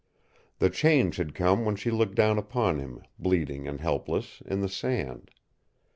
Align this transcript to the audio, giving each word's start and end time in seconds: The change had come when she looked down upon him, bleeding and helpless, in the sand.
The 0.57 0.71
change 0.71 1.17
had 1.17 1.35
come 1.35 1.63
when 1.63 1.75
she 1.75 1.91
looked 1.91 2.15
down 2.15 2.39
upon 2.39 2.79
him, 2.79 3.03
bleeding 3.19 3.67
and 3.67 3.79
helpless, 3.79 4.41
in 4.47 4.61
the 4.61 4.67
sand. 4.67 5.29